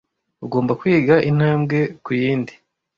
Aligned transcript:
Ugomba 0.45 0.71
kwiga 0.79 1.15
intambwe 1.29 1.77
ku 2.03 2.09
yindi. 2.21 2.53